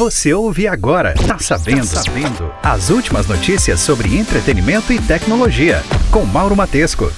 Você 0.00 0.32
ouve 0.32 0.66
agora, 0.66 1.12
tá 1.12 1.38
sabendo, 1.38 1.86
tá 1.86 2.00
sabendo. 2.00 2.50
As 2.62 2.88
últimas 2.88 3.26
notícias 3.26 3.80
sobre 3.80 4.16
entretenimento 4.16 4.94
e 4.94 4.98
tecnologia, 4.98 5.82
com 6.10 6.24
Mauro 6.24 6.56
Matesco. 6.56 7.12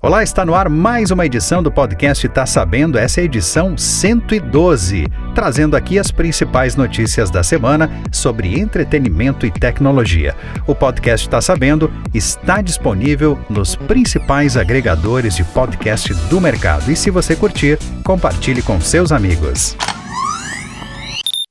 Olá, 0.00 0.22
está 0.22 0.42
no 0.42 0.54
ar 0.54 0.70
mais 0.70 1.10
uma 1.10 1.26
edição 1.26 1.62
do 1.62 1.70
podcast 1.70 2.26
Tá 2.30 2.46
Sabendo, 2.46 2.98
essa 2.98 3.20
é 3.20 3.22
a 3.22 3.24
edição 3.26 3.76
112, 3.76 5.04
trazendo 5.34 5.76
aqui 5.76 5.98
as 5.98 6.10
principais 6.10 6.74
notícias 6.74 7.30
da 7.30 7.42
semana 7.42 7.90
sobre 8.10 8.58
entretenimento 8.58 9.44
e 9.44 9.50
tecnologia. 9.50 10.34
O 10.66 10.74
podcast 10.74 11.28
Tá 11.28 11.42
Sabendo 11.42 11.92
está 12.14 12.62
disponível 12.62 13.38
nos 13.50 13.76
principais 13.76 14.56
agregadores 14.56 15.36
de 15.36 15.44
podcast 15.44 16.14
do 16.30 16.40
mercado 16.40 16.90
e 16.90 16.96
se 16.96 17.10
você 17.10 17.36
curtir, 17.36 17.78
compartilhe 18.02 18.62
com 18.62 18.80
seus 18.80 19.12
amigos. 19.12 19.76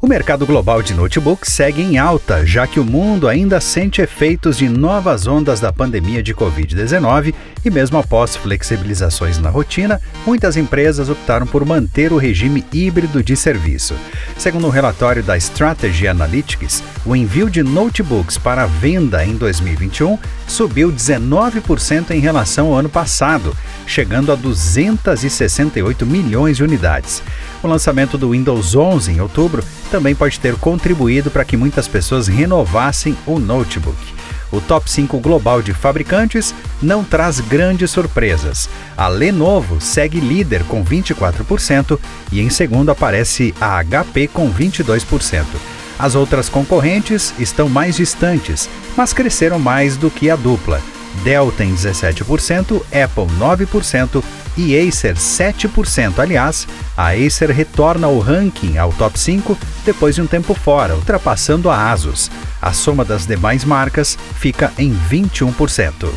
O 0.06 0.08
mercado 0.08 0.46
global 0.46 0.84
de 0.84 0.94
notebooks 0.94 1.52
segue 1.52 1.82
em 1.82 1.98
alta, 1.98 2.46
já 2.46 2.68
que 2.68 2.80
o 2.80 2.86
mundo 2.86 3.28
ainda 3.28 3.60
sente 3.60 4.04
efeitos 4.04 4.56
de 4.56 4.70
novas 4.70 5.26
ondas 5.26 5.60
da 5.60 5.74
pandemia 5.74 6.22
de 6.22 6.32
Covid-19 6.32 7.34
e, 7.66 7.72
mesmo 7.72 7.98
após 7.98 8.36
flexibilizações 8.36 9.40
na 9.40 9.50
rotina, 9.50 10.00
muitas 10.24 10.58
empresas 10.58 11.10
optaram 11.10 11.48
por 11.48 11.66
manter 11.66 12.14
o 12.14 12.18
regime 12.18 12.64
híbrido 12.72 13.24
de 13.24 13.36
serviço. 13.36 13.96
Segundo 14.38 14.68
um 14.68 14.70
relatório 14.70 15.24
da 15.24 15.36
Strategy 15.38 16.08
Analytics, 16.08 16.84
o 17.04 17.16
envio 17.16 17.50
de 17.50 17.64
notebooks 17.64 18.38
para 18.38 18.68
venda 18.68 19.26
em 19.26 19.36
2021 19.36 20.20
subiu 20.48 20.92
19% 20.92 22.12
em 22.12 22.20
relação 22.20 22.68
ao 22.68 22.76
ano 22.80 22.90
passado, 22.90 23.56
chegando 23.86 24.32
a 24.32 24.36
268 24.36 26.06
milhões 26.06 26.58
de 26.58 26.64
unidades. 26.64 27.22
O 27.64 27.68
lançamento 27.68 28.18
do 28.18 28.32
Windows 28.32 28.76
11 28.76 29.12
em 29.12 29.22
outubro 29.22 29.64
também 29.90 30.14
pode 30.14 30.40
ter 30.40 30.56
contribuído 30.56 31.32
para 31.32 31.46
que 31.46 31.58
muitas 31.58 31.88
pessoas 31.88 32.28
renovassem 32.28 33.18
o 33.26 33.40
notebook. 33.40 34.16
O 34.52 34.62
top 34.62 34.90
5 34.90 35.20
global 35.20 35.62
de 35.62 35.74
fabricantes 35.74 36.54
não 36.82 37.04
traz 37.04 37.40
grandes 37.40 37.92
surpresas. 37.92 38.70
A 38.96 39.08
Lenovo 39.08 39.82
segue 39.82 40.20
líder 40.20 40.64
com 40.64 40.84
24% 40.84 42.00
e 42.32 42.40
em 42.40 42.50
segundo 42.50 42.90
aparece 42.90 43.54
a 43.60 43.84
HP 43.84 44.28
com 44.28 44.52
22%. 44.52 45.75
As 45.98 46.16
outras 46.16 46.50
concorrentes 46.50 47.34
estão 47.40 47.70
mais 47.70 47.96
distantes, 47.96 48.70
mas 48.98 49.14
cresceram 49.14 49.60
mais 49.60 49.96
do 49.98 50.10
que 50.12 50.30
a 50.30 50.36
dupla. 50.36 50.82
Dell 51.24 51.52
tem 51.52 51.74
17%, 51.74 52.82
Apple 52.92 53.28
9% 53.40 54.24
e 54.58 54.78
Acer 54.78 55.16
7%. 55.16 56.20
Aliás, 56.20 56.68
a 56.98 57.12
Acer 57.12 57.50
retorna 57.52 58.08
ao 58.08 58.20
ranking 58.20 58.78
ao 58.78 58.92
top 58.94 59.18
5 59.18 59.58
depois 59.86 60.16
de 60.16 60.22
um 60.22 60.28
tempo 60.28 60.54
fora, 60.54 60.96
ultrapassando 60.96 61.70
a 61.70 61.92
Asus. 61.92 62.30
A 62.62 62.74
soma 62.74 63.06
das 63.06 63.26
demais 63.26 63.64
marcas 63.64 64.18
fica 64.40 64.74
em 64.78 64.94
21%. 65.10 66.10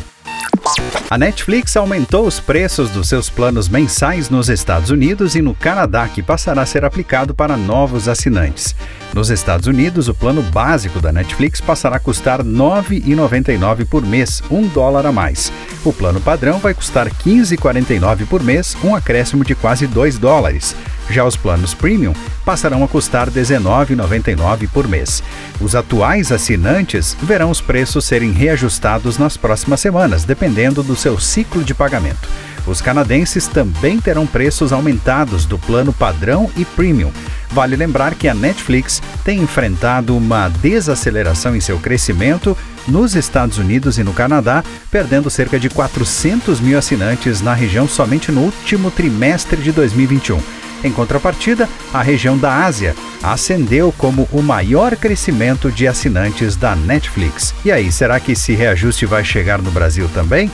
A 1.09 1.17
Netflix 1.17 1.75
aumentou 1.75 2.27
os 2.27 2.39
preços 2.39 2.91
dos 2.91 3.09
seus 3.09 3.31
planos 3.31 3.67
mensais 3.67 4.29
nos 4.29 4.47
Estados 4.47 4.91
Unidos 4.91 5.35
e 5.35 5.41
no 5.41 5.55
Canadá, 5.55 6.07
que 6.07 6.21
passará 6.21 6.61
a 6.61 6.65
ser 6.67 6.85
aplicado 6.85 7.33
para 7.33 7.57
novos 7.57 8.07
assinantes. 8.07 8.75
Nos 9.11 9.31
Estados 9.31 9.65
Unidos, 9.65 10.07
o 10.07 10.13
plano 10.13 10.43
básico 10.43 11.01
da 11.01 11.11
Netflix 11.11 11.59
passará 11.59 11.95
a 11.95 11.99
custar 11.99 12.41
R$ 12.41 12.45
9,99 12.47 13.87
por 13.87 14.05
mês, 14.05 14.43
um 14.51 14.67
dólar 14.67 15.07
a 15.07 15.11
mais. 15.11 15.51
O 15.83 15.91
plano 15.91 16.21
padrão 16.21 16.59
vai 16.59 16.75
custar 16.75 17.07
R$ 17.07 17.13
15,49 17.25 18.27
por 18.27 18.43
mês, 18.43 18.77
um 18.83 18.95
acréscimo 18.95 19.43
de 19.43 19.55
quase 19.55 19.87
2 19.87 20.19
dólares. 20.19 20.75
Já 21.09 21.25
os 21.25 21.35
planos 21.35 21.73
premium 21.73 22.13
passarão 22.49 22.83
a 22.83 22.87
custar 22.87 23.29
R$ 23.29 23.39
19,99 23.39 24.67
por 24.69 24.87
mês. 24.87 25.21
Os 25.61 25.75
atuais 25.75 26.31
assinantes 26.31 27.15
verão 27.21 27.51
os 27.51 27.61
preços 27.61 28.05
serem 28.05 28.31
reajustados 28.31 29.19
nas 29.19 29.37
próximas 29.37 29.79
semanas, 29.79 30.23
dependendo 30.23 30.81
do 30.81 30.95
seu 30.95 31.19
ciclo 31.19 31.63
de 31.63 31.75
pagamento. 31.75 32.27
Os 32.65 32.81
canadenses 32.81 33.45
também 33.45 33.99
terão 33.99 34.25
preços 34.25 34.73
aumentados 34.73 35.45
do 35.45 35.59
plano 35.59 35.93
padrão 35.93 36.49
e 36.57 36.65
premium. 36.65 37.11
Vale 37.51 37.75
lembrar 37.75 38.15
que 38.15 38.27
a 38.27 38.33
Netflix 38.33 38.99
tem 39.23 39.41
enfrentado 39.41 40.17
uma 40.17 40.49
desaceleração 40.49 41.55
em 41.55 41.61
seu 41.61 41.77
crescimento 41.77 42.57
nos 42.87 43.15
Estados 43.15 43.59
Unidos 43.59 43.99
e 43.99 44.03
no 44.03 44.11
Canadá, 44.11 44.63
perdendo 44.89 45.29
cerca 45.29 45.59
de 45.59 45.69
400 45.69 46.59
mil 46.59 46.79
assinantes 46.79 47.41
na 47.41 47.53
região 47.53 47.87
somente 47.87 48.31
no 48.31 48.41
último 48.41 48.89
trimestre 48.89 49.61
de 49.61 49.71
2021. 49.71 50.41
Em 50.83 50.91
contrapartida, 50.91 51.67
a 51.93 52.01
região 52.01 52.37
da 52.37 52.65
Ásia 52.65 52.95
ascendeu 53.21 53.93
como 53.97 54.27
o 54.31 54.41
maior 54.41 54.95
crescimento 54.95 55.71
de 55.71 55.87
assinantes 55.87 56.55
da 56.55 56.75
Netflix. 56.75 57.53
E 57.65 57.71
aí, 57.71 57.91
será 57.91 58.19
que 58.19 58.31
esse 58.31 58.53
reajuste 58.53 59.05
vai 59.05 59.23
chegar 59.23 59.61
no 59.61 59.71
Brasil 59.71 60.09
também? 60.13 60.49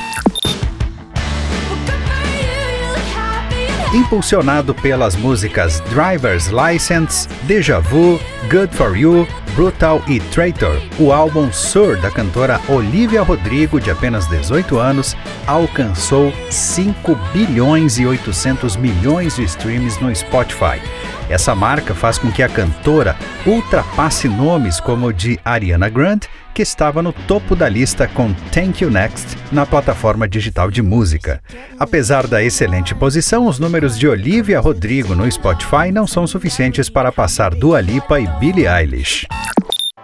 Impulsionado 3.94 4.76
pelas 4.76 5.16
músicas 5.16 5.82
Driver's 5.92 6.48
License, 6.48 7.30
Deja 7.44 7.80
Vu, 7.80 8.20
Good 8.50 8.76
For 8.76 8.98
You, 8.98 9.26
Brutal 9.56 10.04
e 10.06 10.20
Traitor, 10.20 10.82
o 11.00 11.14
álbum 11.14 11.50
Sur 11.52 11.96
da 12.02 12.12
cantora 12.12 12.60
Olivia 12.68 13.22
Rodrigo, 13.22 13.80
de 13.80 13.90
apenas 13.90 14.28
18 14.28 14.78
anos, 14.78 15.16
alcançou 15.48 16.34
5 16.52 17.16
bilhões 17.32 17.98
e 17.98 18.06
800 18.06 18.76
milhões 18.76 19.38
de 19.38 19.44
streams 19.44 19.98
no 20.04 20.14
Spotify. 20.14 20.82
Essa 21.30 21.56
marca 21.56 21.96
faz 21.96 22.18
com 22.18 22.32
que 22.32 22.44
a 22.44 22.50
cantora 22.50 23.16
ultrapasse 23.46 24.28
nomes 24.28 24.80
como 24.80 25.08
o 25.08 25.14
de 25.14 25.40
Ariana 25.44 25.90
Grande, 25.90 26.28
que 26.54 26.62
estava 26.62 27.02
no 27.02 27.12
topo 27.12 27.56
da 27.56 27.68
lista 27.68 28.08
com 28.08 28.34
Thank 28.52 28.84
You 28.84 28.92
Next 28.92 29.36
na 29.52 29.66
plataforma 29.66 30.28
digital 30.28 30.70
de 30.70 30.82
música. 30.82 31.42
Apesar 31.80 32.28
da 32.28 32.44
excelente 32.44 32.94
posição, 32.94 33.48
os 33.48 33.60
números 33.60 33.98
de 33.98 34.08
Olivia 34.08 34.60
Rodrigo 34.60 35.16
no 35.16 35.30
Spotify 35.30 35.92
não 35.92 36.08
são 36.08 36.26
suficientes 36.26 36.90
para 36.90 37.12
passar 37.12 37.54
Dua 37.56 37.82
Lipa 37.82 38.20
e 38.20 38.28
Billie 38.40 38.68
Eilish. 38.68 39.28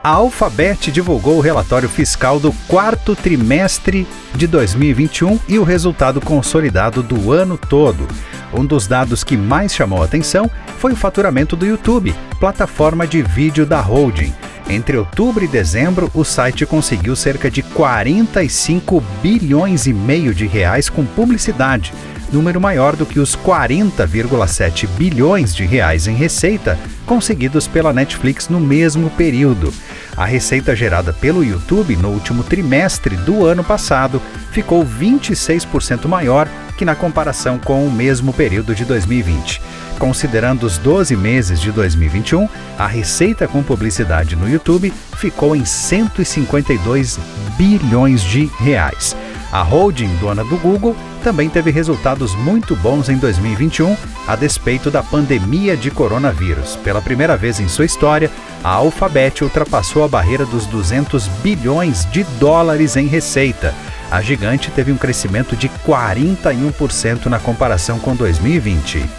A 0.04 0.10
Alphabet 0.10 0.92
divulgou 0.92 1.38
o 1.38 1.42
relatório 1.42 1.88
fiscal 1.88 2.40
do 2.40 2.52
quarto 2.68 3.16
trimestre 3.16 4.08
de 4.34 4.48
2021 4.48 5.40
e 5.48 5.60
o 5.60 5.64
resultado 5.64 6.20
consolidado 6.20 7.04
do 7.04 7.32
ano 7.32 7.56
todo. 7.56 8.08
Um 8.54 8.66
dos 8.66 8.88
dados 8.88 9.24
que 9.24 9.38
mais 9.38 9.74
chamou 9.74 10.02
a 10.02 10.06
atenção 10.06 10.50
foi 10.78 10.94
o 10.94 10.96
faturamento 10.96 11.56
do 11.56 11.66
YouTube, 11.66 12.14
plataforma 12.40 13.08
de 13.08 13.22
vídeo 13.22 13.66
da 13.66 13.80
holding. 13.80 14.34
Entre 14.70 14.98
outubro 14.98 15.44
e 15.44 15.48
dezembro, 15.48 16.10
o 16.14 16.24
site 16.24 16.66
conseguiu 16.66 17.16
cerca 17.16 17.50
de 17.50 17.62
45 17.62 19.04
bilhões 19.22 19.86
e 19.86 19.94
meio 19.94 20.34
de 20.34 20.46
reais 20.46 20.90
com 20.90 21.06
publicidade, 21.06 21.94
número 22.32 22.62
maior 22.62 22.96
do 22.96 23.06
que 23.06 23.20
os 23.20 23.36
40,7 23.36 24.88
bilhões 24.98 25.54
de 25.54 25.66
reais 25.66 26.08
em 26.08 26.16
receita 26.16 26.80
conseguidos 27.06 27.68
pela 27.68 27.92
Netflix 27.92 28.48
no 28.48 28.60
mesmo 28.60 29.10
período. 29.12 29.74
A 30.16 30.26
receita 30.26 30.76
gerada 30.76 31.12
pelo 31.12 31.44
YouTube 31.44 31.96
no 31.98 32.10
último 32.10 32.44
trimestre 32.44 33.16
do 33.18 33.46
ano 33.46 33.64
passado 33.64 34.22
ficou 34.52 34.86
26% 34.86 36.08
maior 36.08 36.48
que 36.82 36.86
na 36.86 36.96
comparação 36.96 37.60
com 37.60 37.86
o 37.86 37.92
mesmo 37.92 38.34
período 38.34 38.74
de 38.74 38.84
2020. 38.86 39.62
Considerando 40.00 40.64
os 40.64 40.80
12 40.80 41.16
meses 41.16 41.62
de 41.62 41.72
2021, 41.72 42.50
a 42.76 42.88
receita 42.88 43.48
com 43.48 43.62
publicidade 43.62 44.36
no 44.36 44.50
YouTube 44.50 44.92
ficou 45.16 45.56
em 45.56 45.64
152 45.64 47.20
bilhões 47.56 48.24
de 48.24 48.50
reais. 48.58 49.16
A 49.52 49.62
holding 49.62 50.16
dona 50.16 50.44
do 50.44 50.58
Google 50.58 50.96
também 51.24 51.52
teve 51.52 51.70
resultados 51.70 52.34
muito 52.34 52.76
bons 52.76 53.10
em 53.10 53.18
2021, 53.18 53.96
a 54.28 54.36
despeito 54.36 54.90
da 54.90 55.04
pandemia 55.04 55.78
de 55.78 55.92
coronavírus. 55.92 56.78
Pela 56.78 57.00
primeira 57.00 57.38
vez 57.38 57.60
em 57.60 57.68
sua 57.68 57.86
história, 57.86 58.32
a 58.64 58.70
Alphabet 58.70 59.44
ultrapassou 59.44 60.04
a 60.04 60.08
barreira 60.08 60.48
dos 60.48 60.66
200 60.66 61.28
bilhões 61.44 62.10
de 62.10 62.24
dólares 62.40 62.96
em 62.96 63.06
receita. 63.06 63.72
A 64.12 64.22
gigante 64.22 64.70
teve 64.70 64.92
um 64.92 64.98
crescimento 64.98 65.56
de 65.56 65.70
41% 65.88 67.28
na 67.28 67.40
comparação 67.40 67.98
com 67.98 68.14
2020. 68.14 69.10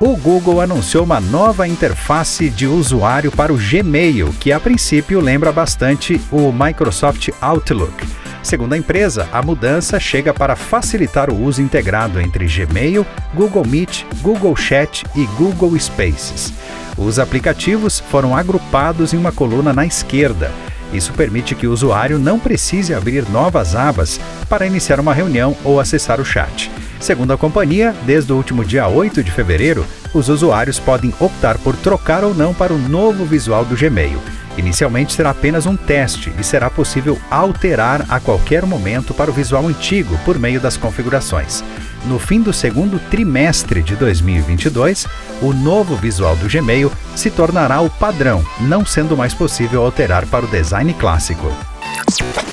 O 0.00 0.16
Google 0.16 0.60
anunciou 0.60 1.04
uma 1.04 1.20
nova 1.20 1.68
interface 1.68 2.50
de 2.50 2.66
usuário 2.66 3.30
para 3.30 3.52
o 3.52 3.56
Gmail, 3.56 4.34
que 4.40 4.50
a 4.50 4.58
princípio 4.58 5.20
lembra 5.20 5.52
bastante 5.52 6.20
o 6.32 6.50
Microsoft 6.50 7.28
Outlook. 7.40 8.04
Segundo 8.42 8.72
a 8.72 8.76
empresa, 8.76 9.28
a 9.32 9.40
mudança 9.40 10.00
chega 10.00 10.34
para 10.34 10.56
facilitar 10.56 11.30
o 11.30 11.40
uso 11.40 11.62
integrado 11.62 12.20
entre 12.20 12.46
Gmail, 12.46 13.06
Google 13.32 13.64
Meet, 13.64 14.04
Google 14.20 14.56
Chat 14.56 15.04
e 15.14 15.24
Google 15.36 15.78
Spaces. 15.78 16.52
Os 16.98 17.20
aplicativos 17.20 18.00
foram 18.00 18.36
agrupados 18.36 19.14
em 19.14 19.16
uma 19.16 19.30
coluna 19.30 19.72
na 19.72 19.86
esquerda. 19.86 20.50
Isso 20.92 21.12
permite 21.12 21.54
que 21.54 21.66
o 21.66 21.72
usuário 21.72 22.18
não 22.18 22.38
precise 22.38 22.94
abrir 22.94 23.28
novas 23.28 23.74
abas 23.74 24.20
para 24.48 24.66
iniciar 24.66 25.00
uma 25.00 25.14
reunião 25.14 25.56
ou 25.64 25.80
acessar 25.80 26.20
o 26.20 26.24
chat. 26.24 26.70
Segundo 27.00 27.32
a 27.32 27.38
companhia, 27.38 27.94
desde 28.04 28.32
o 28.32 28.36
último 28.36 28.64
dia 28.64 28.86
8 28.86 29.24
de 29.24 29.30
fevereiro, 29.30 29.84
os 30.14 30.28
usuários 30.28 30.78
podem 30.78 31.12
optar 31.18 31.58
por 31.58 31.74
trocar 31.76 32.22
ou 32.22 32.34
não 32.34 32.54
para 32.54 32.72
o 32.72 32.78
novo 32.78 33.24
visual 33.24 33.64
do 33.64 33.76
Gmail. 33.76 34.20
Inicialmente 34.56 35.14
será 35.14 35.30
apenas 35.30 35.64
um 35.66 35.76
teste 35.76 36.32
e 36.38 36.44
será 36.44 36.68
possível 36.68 37.18
alterar 37.30 38.04
a 38.08 38.20
qualquer 38.20 38.66
momento 38.66 39.14
para 39.14 39.30
o 39.30 39.34
visual 39.34 39.66
antigo 39.66 40.16
por 40.24 40.38
meio 40.38 40.60
das 40.60 40.76
configurações. 40.76 41.64
No 42.04 42.18
fim 42.18 42.40
do 42.40 42.52
segundo 42.52 42.98
trimestre 43.10 43.80
de 43.82 43.94
2022, 43.94 45.06
o 45.40 45.52
novo 45.52 45.94
visual 45.94 46.34
do 46.36 46.48
Gmail 46.48 46.90
se 47.14 47.30
tornará 47.30 47.80
o 47.80 47.88
padrão, 47.88 48.44
não 48.60 48.84
sendo 48.84 49.16
mais 49.16 49.32
possível 49.32 49.84
alterar 49.84 50.26
para 50.26 50.44
o 50.44 50.48
design 50.48 50.92
clássico. 50.94 51.52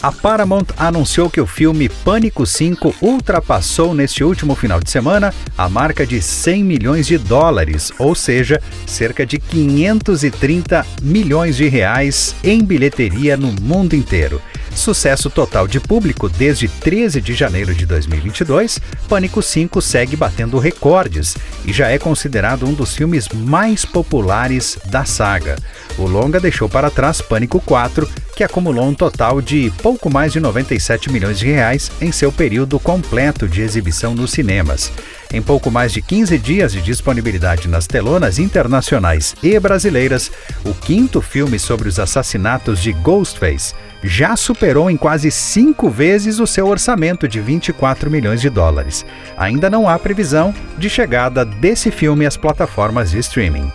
A 0.01 0.11
Paramount 0.11 0.67
anunciou 0.77 1.29
que 1.29 1.41
o 1.41 1.47
filme 1.47 1.89
Pânico 1.89 2.45
5 2.45 2.95
ultrapassou 3.01 3.93
neste 3.93 4.23
último 4.23 4.55
final 4.55 4.79
de 4.79 4.89
semana 4.89 5.33
a 5.57 5.67
marca 5.67 6.05
de 6.05 6.21
100 6.21 6.63
milhões 6.63 7.07
de 7.07 7.17
dólares, 7.17 7.91
ou 7.99 8.15
seja, 8.15 8.61
cerca 8.85 9.25
de 9.25 9.39
530 9.39 10.85
milhões 11.01 11.57
de 11.57 11.67
reais 11.67 12.33
em 12.43 12.63
bilheteria 12.63 13.35
no 13.35 13.51
mundo 13.61 13.93
inteiro. 13.93 14.41
Sucesso 14.79 15.29
total 15.29 15.67
de 15.67 15.77
público 15.77 16.29
desde 16.29 16.69
13 16.69 17.19
de 17.19 17.33
janeiro 17.33 17.75
de 17.75 17.85
2022, 17.85 18.79
Pânico 19.09 19.41
5 19.41 19.81
segue 19.81 20.15
batendo 20.15 20.57
recordes 20.57 21.35
e 21.65 21.73
já 21.73 21.89
é 21.89 21.99
considerado 21.99 22.65
um 22.65 22.73
dos 22.73 22.95
filmes 22.95 23.27
mais 23.27 23.83
populares 23.83 24.79
da 24.85 25.03
saga. 25.03 25.57
O 25.97 26.07
longa 26.07 26.39
deixou 26.39 26.69
para 26.69 26.89
trás 26.89 27.21
Pânico 27.21 27.59
4, 27.59 28.09
que 28.33 28.43
acumulou 28.43 28.87
um 28.87 28.93
total 28.93 29.41
de 29.41 29.69
pouco 29.83 30.09
mais 30.09 30.31
de 30.31 30.39
97 30.39 31.11
milhões 31.11 31.37
de 31.37 31.47
reais 31.47 31.91
em 31.99 32.09
seu 32.09 32.31
período 32.31 32.79
completo 32.79 33.49
de 33.49 33.61
exibição 33.61 34.15
nos 34.15 34.31
cinemas. 34.31 34.93
Em 35.31 35.41
pouco 35.41 35.69
mais 35.69 35.91
de 35.91 36.01
15 36.01 36.37
dias 36.37 36.71
de 36.71 36.81
disponibilidade 36.81 37.67
nas 37.67 37.85
telonas 37.85 38.39
internacionais 38.39 39.35
e 39.43 39.59
brasileiras, 39.59 40.31
o 40.63 40.73
quinto 40.73 41.21
filme 41.21 41.59
sobre 41.59 41.89
os 41.89 41.99
assassinatos 41.99 42.79
de 42.79 42.93
Ghostface 42.93 43.73
já 44.03 44.35
superou 44.35 44.89
em 44.89 44.97
quase 44.97 45.29
cinco 45.31 45.89
vezes 45.89 46.39
o 46.39 46.47
seu 46.47 46.67
orçamento 46.67 47.27
de 47.27 47.39
24 47.39 48.09
milhões 48.09 48.41
de 48.41 48.49
dólares. 48.49 49.05
Ainda 49.37 49.69
não 49.69 49.87
há 49.87 49.97
previsão 49.99 50.53
de 50.77 50.89
chegada 50.89 51.43
desse 51.43 51.91
filme 51.91 52.25
às 52.25 52.37
plataformas 52.37 53.11
de 53.11 53.19
streaming. 53.19 53.71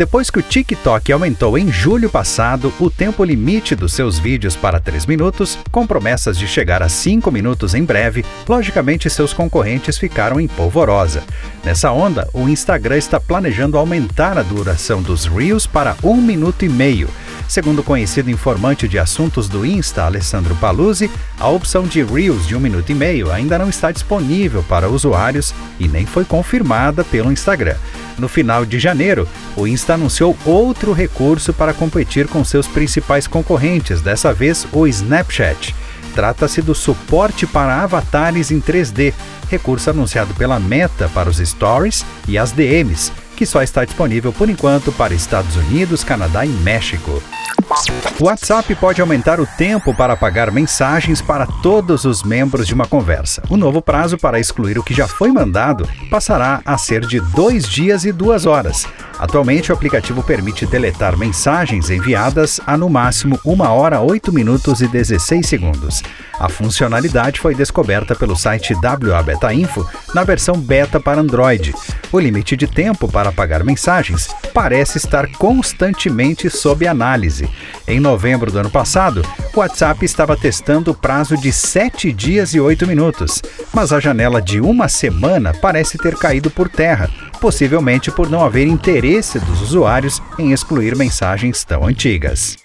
Depois 0.00 0.30
que 0.30 0.38
o 0.38 0.42
TikTok 0.42 1.12
aumentou 1.12 1.58
em 1.58 1.70
julho 1.70 2.08
passado 2.08 2.72
o 2.80 2.88
tempo 2.88 3.22
limite 3.22 3.74
dos 3.74 3.92
seus 3.92 4.18
vídeos 4.18 4.56
para 4.56 4.80
3 4.80 5.04
minutos, 5.04 5.58
com 5.70 5.86
promessas 5.86 6.38
de 6.38 6.48
chegar 6.48 6.82
a 6.82 6.88
5 6.88 7.30
minutos 7.30 7.74
em 7.74 7.84
breve, 7.84 8.24
logicamente 8.48 9.10
seus 9.10 9.34
concorrentes 9.34 9.98
ficaram 9.98 10.40
em 10.40 10.48
polvorosa. 10.48 11.22
Nessa 11.62 11.92
onda, 11.92 12.26
o 12.32 12.48
Instagram 12.48 12.96
está 12.96 13.20
planejando 13.20 13.76
aumentar 13.76 14.38
a 14.38 14.42
duração 14.42 15.02
dos 15.02 15.26
Reels 15.26 15.66
para 15.66 15.94
1 16.02 16.16
minuto 16.16 16.64
e 16.64 16.68
meio. 16.70 17.10
Segundo 17.46 17.80
o 17.80 17.84
conhecido 17.84 18.30
informante 18.30 18.88
de 18.88 18.98
assuntos 18.98 19.50
do 19.50 19.66
Insta, 19.66 20.04
Alessandro 20.04 20.56
Paluzzi, 20.56 21.10
a 21.38 21.48
opção 21.48 21.82
de 21.82 22.02
Reels 22.02 22.46
de 22.46 22.56
1 22.56 22.60
minuto 22.60 22.90
e 22.90 22.94
meio 22.94 23.30
ainda 23.30 23.58
não 23.58 23.68
está 23.68 23.92
disponível 23.92 24.62
para 24.62 24.88
usuários 24.88 25.52
e 25.78 25.86
nem 25.86 26.06
foi 26.06 26.24
confirmada 26.24 27.04
pelo 27.04 27.30
Instagram. 27.30 27.76
No 28.20 28.28
final 28.28 28.66
de 28.66 28.78
janeiro, 28.78 29.26
o 29.56 29.66
Insta 29.66 29.94
anunciou 29.94 30.36
outro 30.44 30.92
recurso 30.92 31.54
para 31.54 31.72
competir 31.72 32.28
com 32.28 32.44
seus 32.44 32.66
principais 32.66 33.26
concorrentes, 33.26 34.02
dessa 34.02 34.30
vez 34.30 34.68
o 34.72 34.86
Snapchat. 34.86 35.74
Trata-se 36.14 36.60
do 36.60 36.74
suporte 36.74 37.46
para 37.46 37.82
avatares 37.82 38.50
em 38.50 38.60
3D, 38.60 39.14
recurso 39.48 39.88
anunciado 39.88 40.34
pela 40.34 40.60
Meta 40.60 41.10
para 41.14 41.30
os 41.30 41.38
Stories 41.38 42.04
e 42.28 42.36
as 42.36 42.52
DMs, 42.52 43.10
que 43.40 43.46
só 43.46 43.62
está 43.62 43.86
disponível 43.86 44.34
por 44.34 44.50
enquanto 44.50 44.92
para 44.92 45.14
Estados 45.14 45.56
Unidos, 45.56 46.04
Canadá 46.04 46.44
e 46.44 46.50
México. 46.50 47.22
O 48.20 48.24
WhatsApp 48.24 48.74
pode 48.74 49.00
aumentar 49.00 49.40
o 49.40 49.46
tempo 49.46 49.94
para 49.94 50.12
apagar 50.12 50.52
mensagens 50.52 51.22
para 51.22 51.46
todos 51.46 52.04
os 52.04 52.22
membros 52.22 52.66
de 52.66 52.74
uma 52.74 52.84
conversa. 52.84 53.42
O 53.48 53.56
novo 53.56 53.80
prazo 53.80 54.18
para 54.18 54.38
excluir 54.38 54.78
o 54.78 54.82
que 54.82 54.92
já 54.92 55.08
foi 55.08 55.32
mandado 55.32 55.88
passará 56.10 56.60
a 56.66 56.76
ser 56.76 57.06
de 57.06 57.18
dois 57.18 57.66
dias 57.66 58.04
e 58.04 58.12
duas 58.12 58.44
horas. 58.44 58.86
Atualmente, 59.20 59.70
o 59.70 59.74
aplicativo 59.74 60.22
permite 60.22 60.64
deletar 60.64 61.14
mensagens 61.14 61.90
enviadas 61.90 62.58
a 62.66 62.74
no 62.74 62.88
máximo 62.88 63.38
1 63.44 63.60
hora 63.60 64.00
8 64.00 64.32
minutos 64.32 64.80
e 64.80 64.88
16 64.88 65.46
segundos. 65.46 66.02
A 66.38 66.48
funcionalidade 66.48 67.38
foi 67.38 67.54
descoberta 67.54 68.14
pelo 68.14 68.34
site 68.34 68.72
WA 68.72 69.22
Beta 69.22 69.52
Info 69.52 69.86
na 70.14 70.24
versão 70.24 70.58
beta 70.58 70.98
para 70.98 71.20
Android. 71.20 71.74
O 72.10 72.18
limite 72.18 72.56
de 72.56 72.66
tempo 72.66 73.06
para 73.12 73.28
apagar 73.28 73.62
mensagens 73.62 74.34
parece 74.54 74.96
estar 74.96 75.30
constantemente 75.32 76.48
sob 76.48 76.88
análise. 76.88 77.46
Em 77.86 78.00
novembro 78.00 78.50
do 78.50 78.58
ano 78.58 78.70
passado, 78.70 79.20
o 79.54 79.60
WhatsApp 79.60 80.02
estava 80.02 80.34
testando 80.34 80.92
o 80.92 80.94
prazo 80.94 81.36
de 81.36 81.52
7 81.52 82.10
dias 82.10 82.54
e 82.54 82.60
8 82.60 82.86
minutos, 82.86 83.42
mas 83.74 83.92
a 83.92 84.00
janela 84.00 84.40
de 84.40 84.62
uma 84.62 84.88
semana 84.88 85.52
parece 85.52 85.98
ter 85.98 86.16
caído 86.16 86.50
por 86.50 86.70
terra 86.70 87.10
possivelmente 87.40 88.10
por 88.10 88.28
não 88.28 88.44
haver 88.44 88.66
interesse 88.66 89.40
dos 89.40 89.62
usuários 89.62 90.22
em 90.38 90.52
excluir 90.52 90.94
mensagens 90.94 91.64
tão 91.64 91.86
antigas. 91.86 92.58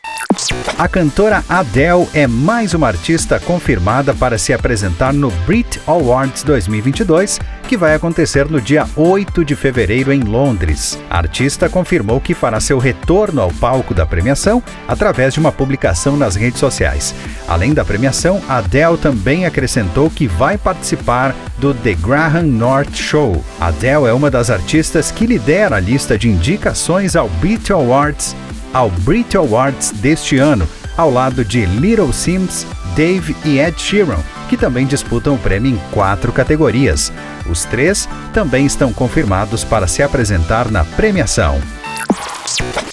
A 0.77 0.89
cantora 0.89 1.41
Adele 1.47 2.07
é 2.13 2.27
mais 2.27 2.73
uma 2.73 2.87
artista 2.87 3.39
confirmada 3.39 4.13
para 4.13 4.37
se 4.37 4.51
apresentar 4.51 5.13
no 5.13 5.31
Brit 5.45 5.79
Awards 5.87 6.43
2022, 6.43 7.39
que 7.67 7.77
vai 7.77 7.95
acontecer 7.95 8.49
no 8.49 8.59
dia 8.59 8.85
8 8.95 9.45
de 9.45 9.55
fevereiro 9.55 10.11
em 10.11 10.19
Londres. 10.19 10.99
A 11.09 11.17
artista 11.17 11.69
confirmou 11.69 12.19
que 12.19 12.33
fará 12.33 12.59
seu 12.59 12.77
retorno 12.77 13.41
ao 13.41 13.51
palco 13.53 13.93
da 13.93 14.05
premiação 14.05 14.61
através 14.85 15.33
de 15.33 15.39
uma 15.39 15.51
publicação 15.51 16.17
nas 16.17 16.35
redes 16.35 16.59
sociais. 16.59 17.15
Além 17.47 17.73
da 17.73 17.85
premiação, 17.85 18.41
Adele 18.49 18.97
também 18.97 19.45
acrescentou 19.45 20.09
que 20.09 20.27
vai 20.27 20.57
participar 20.57 21.33
do 21.57 21.73
The 21.73 21.93
Graham 21.93 22.43
North 22.43 22.93
Show. 22.95 23.43
Adele 23.61 24.07
é 24.07 24.13
uma 24.13 24.29
das 24.29 24.49
artistas 24.49 25.09
que 25.09 25.25
lidera 25.25 25.77
a 25.77 25.79
lista 25.79 26.17
de 26.17 26.29
indicações 26.29 27.15
ao 27.15 27.29
Brit 27.29 27.71
Awards 27.71 28.35
ao 28.75 28.89
Brit 28.89 29.37
Awards 29.37 29.91
deste 29.91 30.37
ano, 30.37 30.67
ao 30.97 31.09
lado 31.09 31.45
de 31.45 31.65
Little 31.65 32.11
Sims, 32.11 32.67
Dave 32.93 33.33
e 33.45 33.57
Ed 33.57 33.81
Sheeran, 33.81 34.19
que 34.49 34.57
também 34.57 34.85
disputam 34.85 35.35
o 35.35 35.37
prêmio 35.37 35.71
em 35.71 35.77
quatro 35.91 36.33
categorias. 36.33 37.09
Os 37.49 37.63
três 37.63 38.09
também 38.33 38.65
estão 38.65 38.91
confirmados 38.91 39.63
para 39.63 39.87
se 39.87 40.03
apresentar 40.03 40.69
na 40.69 40.83
premiação. 40.83 41.57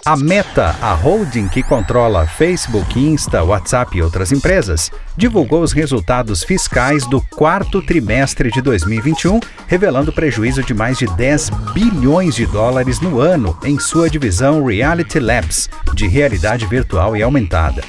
A 0.04 0.16
Meta, 0.16 0.74
a 0.82 0.94
holding 0.94 1.46
que 1.46 1.62
controla 1.62 2.26
Facebook, 2.26 2.98
Insta, 2.98 3.44
WhatsApp 3.44 3.96
e 3.96 4.02
outras 4.02 4.32
empresas, 4.32 4.90
divulgou 5.16 5.62
os 5.62 5.70
resultados 5.70 6.42
fiscais 6.42 7.06
do 7.06 7.20
quarto 7.20 7.80
trimestre 7.80 8.50
de 8.50 8.60
2021, 8.60 9.38
revelando 9.68 10.12
prejuízo 10.12 10.60
de 10.64 10.74
mais 10.74 10.98
de 10.98 11.06
10 11.06 11.50
bilhões 11.72 12.34
de 12.34 12.44
dólares 12.46 13.00
no 13.00 13.20
ano 13.20 13.56
em 13.62 13.78
sua 13.78 14.10
divisão 14.10 14.64
Reality 14.64 15.20
Labs, 15.20 15.70
de 15.94 16.08
realidade 16.08 16.66
virtual 16.66 17.16
e 17.16 17.22
aumentada. 17.22 17.84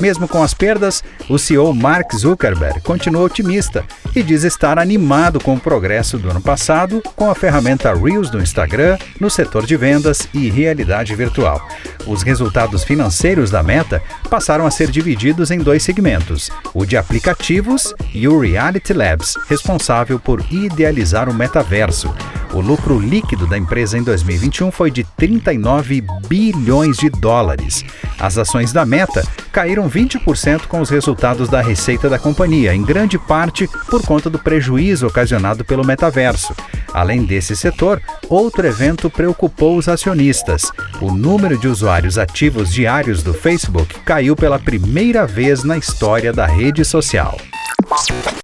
Mesmo 0.00 0.26
com 0.26 0.42
as 0.42 0.54
perdas, 0.54 1.04
o 1.28 1.38
CEO 1.38 1.74
Mark 1.74 2.14
Zuckerberg 2.14 2.80
continua 2.80 3.22
otimista 3.22 3.84
e 4.16 4.22
diz 4.22 4.44
estar 4.44 4.78
animado 4.78 5.38
com 5.38 5.54
o 5.54 5.60
progresso 5.60 6.16
do 6.18 6.30
ano 6.30 6.40
passado 6.40 7.02
com 7.14 7.30
a 7.30 7.34
ferramenta 7.34 7.92
Reels 7.92 8.30
do 8.30 8.40
Instagram 8.40 8.96
no 9.20 9.28
setor 9.28 9.66
de 9.66 9.76
vendas 9.76 10.26
e 10.32 10.48
realidade 10.48 11.14
virtual. 11.14 11.60
Os 12.06 12.22
resultados 12.22 12.82
financeiros 12.82 13.50
da 13.50 13.62
Meta 13.62 14.02
passaram 14.30 14.66
a 14.66 14.70
ser 14.70 14.90
divididos 14.90 15.50
em 15.50 15.58
dois 15.58 15.82
segmentos: 15.82 16.50
o 16.72 16.86
de 16.86 16.96
aplicativos 16.96 17.94
e 18.14 18.26
o 18.26 18.40
Reality 18.40 18.94
Labs, 18.94 19.36
responsável 19.48 20.18
por 20.18 20.42
idealizar 20.50 21.28
o 21.28 21.34
metaverso. 21.34 22.12
O 22.52 22.60
lucro 22.60 22.98
líquido 22.98 23.46
da 23.46 23.56
empresa 23.56 23.96
em 23.96 24.02
2021 24.02 24.72
foi 24.72 24.90
de 24.90 25.04
39 25.04 26.02
bilhões 26.26 26.96
de 26.96 27.08
dólares. 27.08 27.84
As 28.18 28.36
ações 28.36 28.72
da 28.72 28.84
Meta 28.84 29.22
caíram 29.52 29.88
20% 29.90 30.66
com 30.66 30.80
os 30.80 30.88
resultados 30.88 31.48
da 31.48 31.60
receita 31.60 32.08
da 32.08 32.18
companhia, 32.18 32.74
em 32.74 32.82
grande 32.82 33.18
parte 33.18 33.68
por 33.88 34.02
conta 34.02 34.30
do 34.30 34.38
prejuízo 34.38 35.06
ocasionado 35.06 35.64
pelo 35.64 35.84
metaverso. 35.84 36.54
Além 36.92 37.24
desse 37.24 37.56
setor, 37.56 38.00
outro 38.28 38.66
evento 38.66 39.10
preocupou 39.10 39.76
os 39.76 39.88
acionistas. 39.88 40.70
O 41.00 41.12
número 41.12 41.58
de 41.58 41.68
usuários 41.68 42.18
ativos 42.18 42.72
diários 42.72 43.22
do 43.22 43.34
Facebook 43.34 43.98
caiu 44.00 44.36
pela 44.36 44.58
primeira 44.58 45.26
vez 45.26 45.64
na 45.64 45.76
história 45.76 46.32
da 46.32 46.46
rede 46.46 46.84
social. 46.84 47.36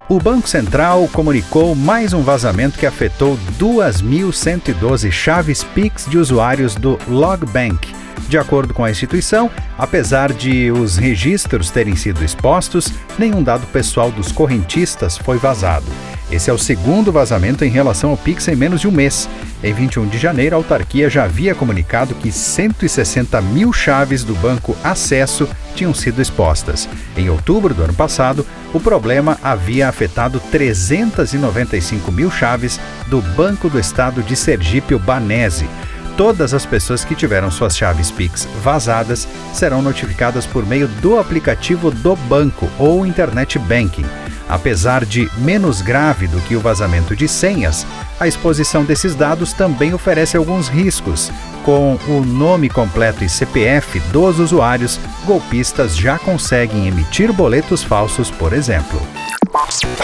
O 0.09 0.19
Banco 0.19 0.47
Central 0.47 1.07
comunicou 1.13 1.75
mais 1.75 2.13
um 2.13 2.21
vazamento 2.21 2.77
que 2.77 2.85
afetou 2.85 3.37
2.112 3.59 5.11
chaves 5.11 5.63
Pix 5.63 6.05
de 6.05 6.17
usuários 6.17 6.75
do 6.75 6.97
Logbank. 7.07 7.93
De 8.27 8.37
acordo 8.37 8.73
com 8.73 8.83
a 8.83 8.91
instituição, 8.91 9.49
apesar 9.77 10.33
de 10.33 10.71
os 10.71 10.97
registros 10.97 11.69
terem 11.69 11.95
sido 11.95 12.23
expostos, 12.23 12.91
nenhum 13.17 13.41
dado 13.41 13.65
pessoal 13.67 14.11
dos 14.11 14.31
correntistas 14.31 15.17
foi 15.17 15.37
vazado. 15.37 15.85
Esse 16.29 16.49
é 16.49 16.53
o 16.53 16.57
segundo 16.57 17.09
vazamento 17.09 17.63
em 17.63 17.69
relação 17.69 18.09
ao 18.09 18.17
Pix 18.17 18.47
em 18.49 18.55
menos 18.55 18.81
de 18.81 18.87
um 18.87 18.91
mês. 18.91 19.29
Em 19.63 19.73
21 19.73 20.07
de 20.07 20.17
janeiro, 20.17 20.55
a 20.55 20.59
autarquia 20.59 21.09
já 21.09 21.23
havia 21.23 21.55
comunicado 21.55 22.13
que 22.15 22.31
160 22.31 23.41
mil 23.41 23.71
chaves 23.71 24.25
do 24.25 24.35
banco 24.35 24.75
Acesso 24.83 25.47
tinham 25.73 25.93
sido 25.93 26.21
expostas. 26.21 26.87
Em 27.15 27.29
outubro 27.29 27.73
do 27.73 27.83
ano 27.83 27.93
passado, 27.93 28.45
o 28.73 28.79
problema 28.79 29.37
havia 29.41 29.87
afetado 29.87 30.41
395 30.51 32.11
mil 32.11 32.29
chaves 32.29 32.77
do 33.07 33.21
Banco 33.21 33.69
do 33.69 33.79
Estado 33.79 34.21
de 34.21 34.35
Sergipe, 34.35 34.93
o 34.93 34.99
Banese. 34.99 35.69
Todas 36.17 36.53
as 36.53 36.65
pessoas 36.65 37.05
que 37.05 37.15
tiveram 37.15 37.49
suas 37.49 37.77
chaves 37.77 38.11
Pix 38.11 38.47
vazadas 38.61 39.27
serão 39.53 39.81
notificadas 39.81 40.45
por 40.45 40.65
meio 40.65 40.87
do 40.87 41.19
aplicativo 41.19 41.89
do 41.89 42.15
banco 42.15 42.67
ou 42.77 43.05
internet 43.05 43.57
banking. 43.59 44.05
Apesar 44.49 45.05
de 45.05 45.29
menos 45.37 45.81
grave 45.81 46.27
do 46.27 46.39
que 46.41 46.55
o 46.55 46.59
vazamento 46.59 47.15
de 47.15 47.27
senhas, 47.27 47.85
a 48.19 48.27
exposição 48.27 48.83
desses 48.83 49.13
dados 49.13 49.53
também 49.53 49.93
oferece 49.93 50.37
alguns 50.37 50.67
riscos. 50.67 51.31
Com 51.63 51.97
o 52.07 52.21
nome 52.25 52.69
completo 52.69 53.23
e 53.23 53.29
CPF 53.29 53.99
dos 54.11 54.39
usuários, 54.39 54.99
golpistas 55.25 55.95
já 55.97 56.17
conseguem 56.17 56.87
emitir 56.87 57.33
boletos 57.33 57.83
falsos, 57.83 58.31
por 58.31 58.53
exemplo. 58.53 59.01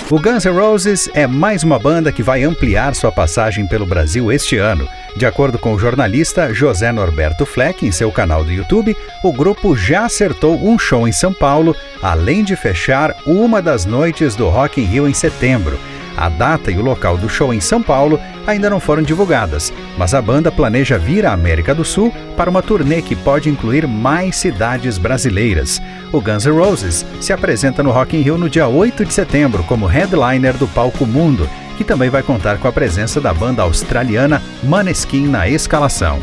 O 0.10 0.20
Guns 0.20 0.46
N' 0.46 0.51
Roses 0.51 1.10
é 1.13 1.25
mais 1.25 1.63
uma 1.63 1.79
banda 1.79 2.12
que 2.12 2.22
vai 2.22 2.43
ampliar 2.43 2.93
sua 2.93 3.12
passagem 3.12 3.65
pelo 3.65 3.86
Brasil 3.86 4.32
este 4.32 4.58
ano. 4.58 4.88
De 5.15 5.25
acordo 5.25 5.58
com 5.58 5.74
o 5.74 5.79
jornalista 5.79 6.53
José 6.53 6.91
Norberto 6.91 7.46
Fleck 7.46 7.86
em 7.86 7.91
seu 7.91 8.12
canal 8.12 8.43
do 8.43 8.51
YouTube, 8.51 8.96
o 9.24 9.32
grupo 9.32 9.75
já 9.75 10.05
acertou 10.05 10.63
um 10.63 10.77
show 10.77 11.08
em 11.08 11.12
São 11.12 11.34
Paulo, 11.34 11.75
além 12.01 12.43
de 12.43 12.55
fechar 12.55 13.15
uma 13.25 13.62
das 13.62 13.86
noites 13.86 14.36
do 14.36 14.50
Rock 14.50 14.82
in 14.82 14.86
Rio 14.86 15.08
em 15.08 15.13
setembro. 15.13 15.79
A 16.15 16.29
data 16.29 16.72
e 16.72 16.77
o 16.77 16.82
local 16.82 17.17
do 17.17 17.27
show 17.27 17.53
em 17.53 17.60
São 17.60 17.82
Paulo 17.82 18.20
ainda 18.46 18.70
não 18.70 18.79
foram 18.79 19.01
divulgadas, 19.01 19.74
mas 19.98 20.13
a 20.13 20.22
banda 20.22 20.51
planeja 20.51 20.98
vir 20.98 21.25
à 21.25 21.34
América 21.34 21.74
do 21.74 21.84
Sul 21.84 22.13
para 22.38 22.50
uma 22.50 22.62
turnê 22.62 23.01
que 23.01 23.15
pode 23.15 23.50
incluir 23.50 23.88
mais 23.88 24.36
cidades 24.36 24.98
brasileiras. 24.98 25.82
O 26.12 26.22
Guns 26.22 26.46
N' 26.46 26.51
Roses 26.51 27.05
se 27.20 27.34
apresenta 27.34 27.82
no 27.82 27.91
Rock 27.91 28.15
in 28.15 28.22
Rio 28.22 28.38
no 28.38 28.50
dia 28.50 28.67
8 28.67 29.05
de 29.05 29.13
setembro 29.13 29.63
como 29.63 29.88
headliner 29.88 30.55
do 30.55 30.67
Palco 30.67 31.05
Mundo, 31.05 31.50
que 31.77 31.84
também 31.84 32.10
vai 32.10 32.22
contar 32.22 32.58
com 32.58 32.67
a 32.67 32.72
presença 32.72 33.20
da 33.20 33.34
banda 33.34 33.63
australiana 33.63 34.41
Maneskin 34.63 35.27
na 35.27 35.48
escalação. 35.48 36.20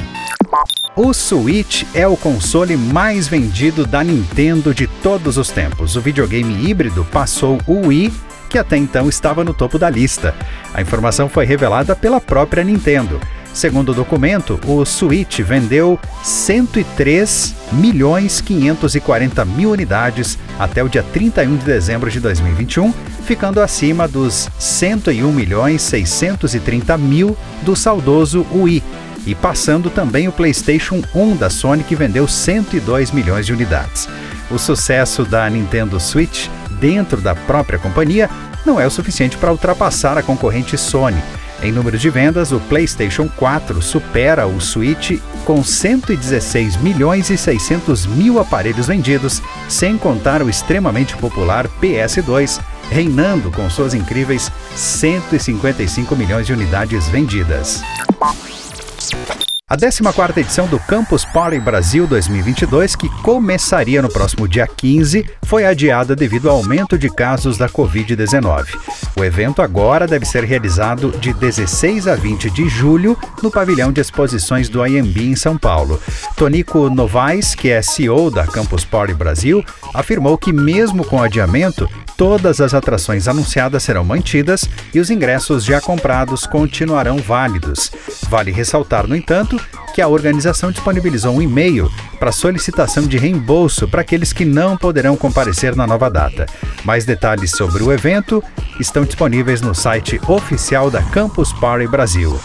O 0.97 1.13
Switch 1.15 1.85
é 1.95 2.07
o 2.07 2.17
console 2.17 2.77
mais 2.77 3.29
vendido 3.29 3.87
da 3.87 4.03
Nintendo 4.03 4.75
de 4.75 4.87
todos 4.87 5.39
os 5.39 5.51
tempos. 5.51 5.97
O 5.97 6.01
videogame 6.01 6.69
híbrido 6.69 7.07
passou 7.11 7.59
o 7.67 7.87
Wii 7.87 8.13
que 8.51 8.59
até 8.59 8.77
então 8.77 9.09
estava 9.09 9.45
no 9.45 9.55
topo 9.55 9.79
da 9.79 9.89
lista. 9.89 10.35
A 10.75 10.83
informação 10.83 11.29
foi 11.29 11.47
revelada 11.47 11.95
pela 11.95 12.21
própria 12.21 12.65
Nintendo. 12.65 13.21
Segundo 13.53 13.91
o 13.91 13.95
documento, 13.95 14.61
o 14.67 14.85
Switch 14.85 15.41
vendeu 15.41 15.99
103 16.23 17.55
milhões 17.73 18.41
540 18.41 19.45
mil 19.45 19.71
unidades 19.71 20.39
até 20.59 20.83
o 20.83 20.89
dia 20.89 21.03
31 21.03 21.57
de 21.57 21.65
dezembro 21.65 22.11
de 22.11 22.21
2021, 22.21 22.93
ficando 23.25 23.61
acima 23.61 24.07
dos 24.07 24.49
101 24.59 25.33
milhões 25.33 25.83
630 25.83 26.97
mil 26.99 27.37
do 27.63 27.75
saudoso 27.75 28.47
Wii 28.53 28.83
e 29.27 29.35
passando 29.35 29.91
também 29.91 30.29
o 30.29 30.33
PlayStation 30.33 31.03
1 31.15 31.37
da 31.37 31.51
Sony 31.51 31.85
que 31.85 31.97
vendeu 31.97 32.27
102 32.27 33.11
milhões 33.11 33.47
de 33.47 33.53
unidades. 33.53 34.09
O 34.51 34.59
sucesso 34.59 35.25
da 35.25 35.49
Nintendo 35.49 36.01
Switch 36.01 36.49
dentro 36.81 37.21
da 37.21 37.35
própria 37.35 37.79
companhia 37.79 38.29
não 38.65 38.81
é 38.81 38.87
o 38.87 38.91
suficiente 38.91 39.37
para 39.37 39.53
ultrapassar 39.53 40.19
a 40.19 40.23
concorrente 40.23 40.77
Sony. 40.77 41.23
Em 41.63 41.71
número 41.71 41.99
de 41.99 42.09
vendas, 42.09 42.53
o 42.53 42.61
PlayStation 42.61 43.29
4 43.29 43.83
supera 43.83 44.47
o 44.47 44.61
Switch 44.61 45.21
com 45.45 45.63
116 45.63 46.77
milhões 46.79 47.29
e 47.29 47.37
600 47.37 48.07
mil 48.07 48.39
aparelhos 48.39 48.87
vendidos, 48.87 49.43
sem 49.69 49.99
contar 49.99 50.43
o 50.43 50.49
extremamente 50.49 51.15
popular 51.17 51.69
PS2, 51.81 52.61
reinando 52.91 53.51
com 53.51 53.69
suas 53.69 53.93
incríveis 53.93 54.51
155 54.75 56.17
milhões 56.17 56.47
de 56.47 56.55
unidades 56.55 57.09
vendidas. 57.09 57.83
A 59.71 59.77
14ª 59.77 60.37
edição 60.37 60.67
do 60.67 60.81
Campus 60.81 61.25
Party 61.25 61.61
Brasil 61.61 62.05
2022, 62.05 62.97
que 62.97 63.09
começaria 63.23 64.03
no 64.03 64.09
próximo 64.09 64.49
dia 64.49 64.67
15, 64.67 65.25
foi 65.45 65.65
adiada 65.65 66.17
devido 66.17 66.51
ao 66.51 66.57
aumento 66.57 66.99
de 66.99 67.09
casos 67.09 67.57
da 67.57 67.69
Covid-19. 67.69 68.67
O 69.17 69.23
evento 69.23 69.63
agora 69.63 70.09
deve 70.09 70.25
ser 70.25 70.43
realizado 70.43 71.13
de 71.21 71.33
16 71.33 72.09
a 72.09 72.17
20 72.17 72.51
de 72.51 72.69
julho 72.69 73.17
no 73.45 73.49
pavilhão 73.49 73.93
de 73.93 74.01
exposições 74.01 74.69
do 74.69 74.85
IMB 74.85 75.19
em 75.19 75.37
São 75.37 75.57
Paulo. 75.57 76.03
Tonico 76.37 76.91
Novaes, 76.91 77.55
que 77.55 77.71
é 77.71 77.81
CEO 77.81 78.29
da 78.29 78.49
Campus 78.49 78.85
Party 78.85 79.15
Brasil, 79.15 79.65
afirmou 79.95 80.37
que 80.37 80.53
mesmo 80.53 81.05
com 81.05 81.19
o 81.19 81.23
adiamento, 81.23 81.89
todas 82.17 82.61
as 82.61 82.75
atrações 82.75 83.29
anunciadas 83.29 83.85
serão 83.85 84.05
mantidas 84.05 84.69
e 84.93 84.99
os 84.99 85.11
ingressos 85.11 85.65
já 85.65 85.81
comprados 85.81 86.45
continuarão 86.45 87.19
válidos. 87.19 87.93
Vale 88.29 88.51
ressaltar, 88.51 89.07
no 89.07 89.15
entanto, 89.15 89.60
que 89.95 90.01
a 90.01 90.09
organização 90.09 90.71
disponibilizou 90.71 91.35
um 91.35 91.43
e-mail 91.43 91.91
para 92.19 92.33
solicitação 92.33 93.07
de 93.07 93.19
reembolso 93.19 93.89
para 93.89 94.03
aqueles 94.03 94.33
que 94.33 94.45
não 94.45 94.77
poderão 94.77 95.17
comparecer 95.17 95.75
na 95.75 95.87
nova 95.87 96.09
data. 96.09 96.47
Mais 96.85 97.05
detalhes 97.05 97.51
sobre 97.51 97.83
o 97.83 97.93
evento 97.93 98.43
estão 98.79 99.05
disponíveis 99.05 99.61
no 99.61 99.75
site 99.75 100.21
oficial 100.29 100.91
da 100.91 101.03
Campus 101.03 101.53
Party 101.53 101.87
Brasil. 101.87 102.39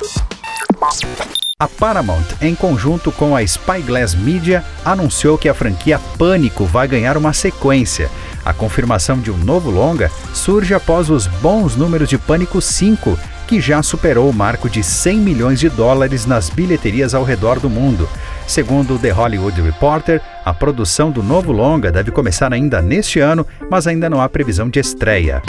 A 1.58 1.70
Paramount, 1.70 2.26
em 2.42 2.54
conjunto 2.54 3.14
com 3.14 3.34
a 3.34 3.42
Spyglass 3.42 4.14
Media, 4.14 4.62
anunciou 4.84 5.38
que 5.38 5.48
a 5.48 5.54
franquia 5.54 5.98
Pânico 6.18 6.66
vai 6.66 6.86
ganhar 6.86 7.16
uma 7.16 7.32
sequência. 7.32 8.12
A 8.44 8.52
confirmação 8.52 9.18
de 9.20 9.32
um 9.32 9.38
novo 9.38 9.72
longa 9.72 10.12
surge 10.34 10.74
após 10.74 11.10
os 11.10 11.28
bons 11.28 11.78
números 11.78 12.10
de 12.10 12.18
Pânico 12.18 12.62
5, 12.62 13.18
que 13.48 13.62
já 13.62 13.82
superou 13.84 14.30
o 14.30 14.34
marco 14.34 14.70
de 14.70 14.84
100 14.84 15.18
milhões 15.18 15.60
de 15.60 15.70
dólares 15.70 16.26
nas 16.26 16.50
bilheterias 16.50 17.14
ao 17.14 17.24
redor 17.24 17.60
do 17.60 17.70
mundo. 17.70 18.10
Segundo 18.48 18.96
o 18.96 19.00
The 19.00 19.12
Hollywood 19.12 19.62
Reporter, 19.62 20.22
a 20.44 20.54
produção 20.54 21.12
do 21.12 21.24
novo 21.24 21.52
longa 21.52 21.92
deve 21.92 22.12
começar 22.12 22.54
ainda 22.54 22.82
neste 22.82 23.20
ano, 23.20 23.46
mas 23.70 23.88
ainda 23.88 24.10
não 24.10 24.22
há 24.22 24.28
previsão 24.28 24.70
de 24.70 24.80
estreia. 24.80 25.42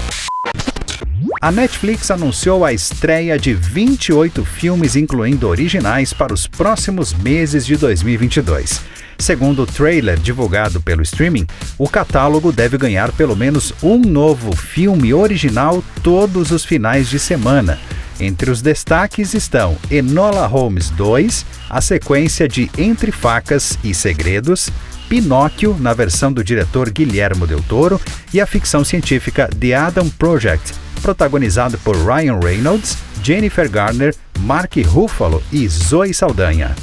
A 1.47 1.53
Netflix 1.53 2.11
anunciou 2.11 2.65
a 2.65 2.73
estreia 2.73 3.38
de 3.38 3.55
28 3.55 4.45
filmes, 4.45 4.97
incluindo 4.97 5.47
originais, 5.47 6.12
para 6.12 6.35
os 6.35 6.49
próximos 6.49 7.15
meses 7.15 7.65
de 7.65 7.76
2022. 7.76 8.81
Segundo 9.17 9.62
o 9.62 9.67
trailer 9.67 10.19
divulgado 10.19 10.81
pelo 10.81 11.03
streaming, 11.03 11.47
o 11.79 11.88
catálogo 11.88 12.50
deve 12.50 12.76
ganhar 12.76 13.12
pelo 13.12 13.37
menos 13.37 13.73
um 13.81 13.97
novo 13.97 14.57
filme 14.57 15.15
original 15.15 15.85
todos 16.03 16.50
os 16.50 16.65
finais 16.65 17.09
de 17.09 17.21
semana. 17.21 17.79
Entre 18.19 18.50
os 18.50 18.61
destaques 18.61 19.33
estão 19.33 19.76
Enola 19.88 20.49
Holmes 20.49 20.91
2, 20.91 21.47
a 21.71 21.81
sequência 21.81 22.49
de 22.49 22.69
Entre 22.76 23.12
Facas 23.12 23.79
e 23.85 23.95
Segredos, 23.95 24.69
Pinóquio, 25.09 25.77
na 25.79 25.93
versão 25.93 26.33
do 26.33 26.45
diretor 26.45 26.91
Guilherme 26.91 27.47
Del 27.47 27.63
Toro, 27.63 28.01
e 28.33 28.41
a 28.41 28.47
ficção 28.47 28.85
científica 28.85 29.49
The 29.59 29.75
Adam 29.75 30.09
Project, 30.11 30.75
protagonizado 31.03 31.79
por 31.79 31.97
Ryan 31.97 32.41
Reynolds, 32.41 32.99
Jennifer 33.23 33.69
Garner, 33.69 34.15
Mark 34.41 34.75
Ruffalo 34.87 35.43
e 35.53 35.67
Zoe 35.69 36.13
Saldanha. 36.13 36.75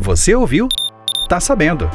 Você 0.00 0.34
ouviu? 0.34 0.68
tá 1.28 1.40
sabendo. 1.40 1.90